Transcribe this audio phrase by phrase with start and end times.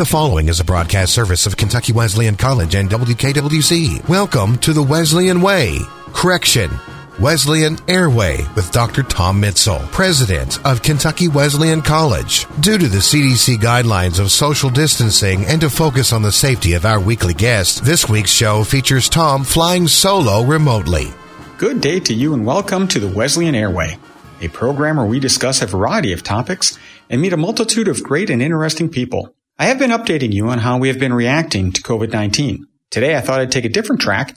[0.00, 4.08] The following is a broadcast service of Kentucky Wesleyan College and WKWC.
[4.08, 5.78] Welcome to the Wesleyan Way.
[6.14, 6.70] Correction.
[7.18, 9.02] Wesleyan Airway with Dr.
[9.02, 12.46] Tom Mitzel, President of Kentucky Wesleyan College.
[12.60, 16.86] Due to the CDC guidelines of social distancing and to focus on the safety of
[16.86, 21.12] our weekly guests, this week's show features Tom flying solo remotely.
[21.58, 23.98] Good day to you and welcome to the Wesleyan Airway,
[24.40, 26.78] a program where we discuss a variety of topics
[27.10, 29.34] and meet a multitude of great and interesting people.
[29.60, 32.60] I have been updating you on how we have been reacting to COVID-19.
[32.88, 34.34] Today I thought I'd take a different track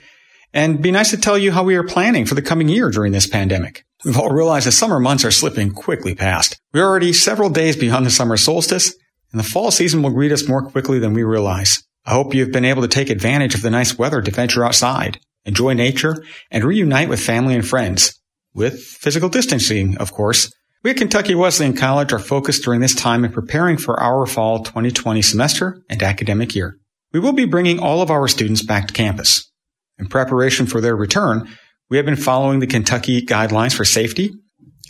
[0.53, 3.13] and be nice to tell you how we are planning for the coming year during
[3.13, 3.85] this pandemic.
[4.03, 6.59] We've all realized the summer months are slipping quickly past.
[6.73, 8.93] We're already several days beyond the summer solstice,
[9.31, 11.81] and the fall season will greet us more quickly than we realize.
[12.05, 15.21] I hope you've been able to take advantage of the nice weather to venture outside,
[15.45, 18.20] enjoy nature, and reunite with family and friends.
[18.53, 20.53] With physical distancing, of course.
[20.83, 24.59] We at Kentucky Wesleyan College are focused during this time in preparing for our fall
[24.65, 26.77] 2020 semester and academic year.
[27.13, 29.49] We will be bringing all of our students back to campus.
[29.98, 31.48] In preparation for their return,
[31.90, 34.34] we have been following the Kentucky guidelines for safety,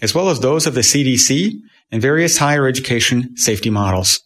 [0.02, 1.60] as well as those of the CDC
[1.92, 4.20] and various higher education safety models.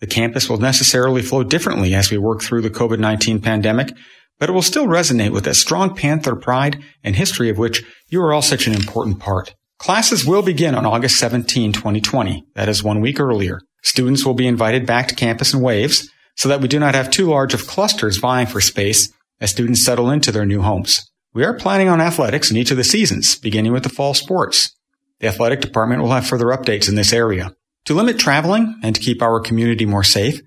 [0.00, 3.90] The campus will necessarily flow differently as we work through the COVID-19 pandemic,
[4.38, 8.22] but it will still resonate with that strong Panther pride and history of which you
[8.22, 9.54] are all such an important part.
[9.78, 12.46] Classes will begin on August 17, 2020.
[12.54, 13.60] That is one week earlier.
[13.82, 17.10] Students will be invited back to campus in waves so that we do not have
[17.10, 21.10] too large of clusters vying for space as students settle into their new homes.
[21.34, 24.74] We are planning on athletics in each of the seasons, beginning with the fall sports.
[25.20, 27.54] The athletic department will have further updates in this area.
[27.84, 30.40] To limit traveling and to keep our community more safe,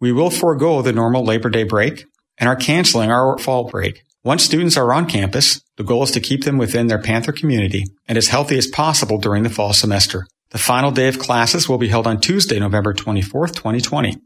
[0.00, 2.06] we will forego the normal Labor Day break
[2.38, 4.02] and are canceling our fall break.
[4.22, 7.86] Once students are on campus, the goal is to keep them within their Panther community
[8.06, 10.26] and as healthy as possible during the fall semester.
[10.50, 14.18] The final day of classes will be held on Tuesday, November 24th, 2020.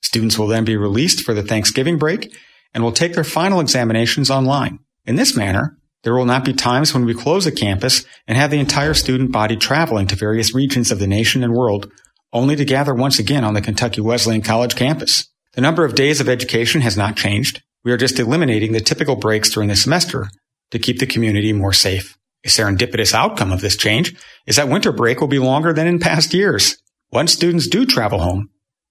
[0.00, 2.34] Students will then be released for the Thanksgiving break
[2.72, 4.78] and will take their final examinations online.
[5.04, 8.50] In this manner, there will not be times when we close a campus and have
[8.50, 11.92] the entire student body traveling to various regions of the nation and world,
[12.32, 15.28] only to gather once again on the Kentucky Wesleyan College campus.
[15.52, 17.62] The number of days of education has not changed.
[17.84, 20.30] We are just eliminating the typical breaks during the semester
[20.70, 22.16] to keep the community more safe.
[22.44, 24.14] A serendipitous outcome of this change
[24.46, 26.76] is that winter break will be longer than in past years.
[27.12, 28.48] Once students do travel home,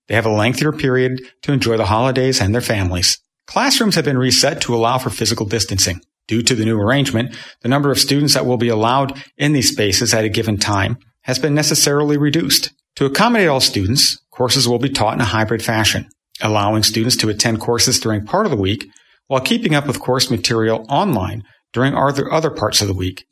[0.07, 3.19] they have a lengthier period to enjoy the holidays and their families.
[3.47, 6.01] Classrooms have been reset to allow for physical distancing.
[6.27, 9.71] Due to the new arrangement, the number of students that will be allowed in these
[9.71, 12.71] spaces at a given time has been necessarily reduced.
[12.95, 16.09] To accommodate all students, courses will be taught in a hybrid fashion,
[16.41, 18.89] allowing students to attend courses during part of the week
[19.27, 23.25] while keeping up with course material online during other parts of the week.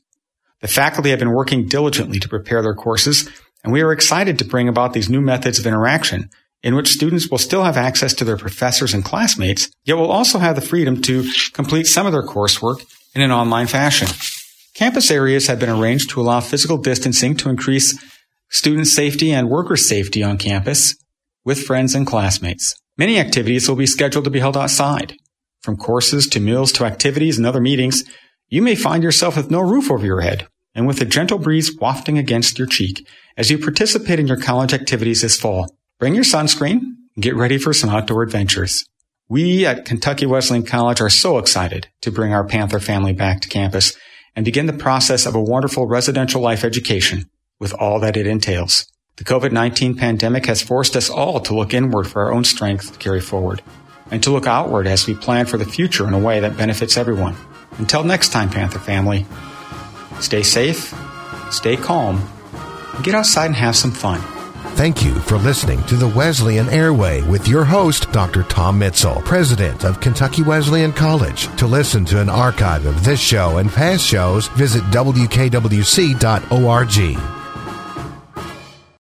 [0.62, 3.30] The faculty have been working diligently to prepare their courses,
[3.64, 6.30] and we are excited to bring about these new methods of interaction
[6.64, 10.38] in which students will still have access to their professors and classmates, yet will also
[10.38, 12.86] have the freedom to complete some of their coursework
[13.16, 14.08] in an online fashion.
[14.76, 18.00] Campus areas have been arranged to allow physical distancing to increase
[18.50, 20.96] student safety and worker safety on campus
[21.44, 22.76] with friends and classmates.
[23.02, 25.16] Many activities will be scheduled to be held outside.
[25.64, 28.04] From courses to meals to activities and other meetings,
[28.48, 31.76] you may find yourself with no roof over your head and with a gentle breeze
[31.76, 35.76] wafting against your cheek as you participate in your college activities this fall.
[35.98, 36.80] Bring your sunscreen
[37.16, 38.86] and get ready for some outdoor adventures.
[39.28, 43.50] We at Kentucky Wesleyan College are so excited to bring our Panther family back to
[43.50, 43.98] campus
[44.36, 48.91] and begin the process of a wonderful residential life education with all that it entails.
[49.18, 53.00] The COVID-19 pandemic has forced us all to look inward for our own strength to
[53.00, 53.62] carry forward
[54.10, 56.98] and to look outward as we plan for the future in a way that benefits
[56.98, 57.36] everyone.
[57.78, 59.26] Until next time, Panther family,
[60.20, 60.94] stay safe,
[61.52, 62.28] stay calm,
[62.94, 64.22] and get outside and have some fun.
[64.76, 68.44] Thank you for listening to the Wesleyan Airway with your host, Dr.
[68.44, 71.54] Tom Mitzel, President of Kentucky Wesleyan College.
[71.58, 75.52] To listen to an archive of this show and past shows, visit WKWC.org.